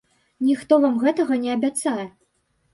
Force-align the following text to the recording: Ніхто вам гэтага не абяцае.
Ніхто 0.47 0.79
вам 0.85 0.97
гэтага 1.05 1.39
не 1.45 1.55
абяцае. 1.59 2.05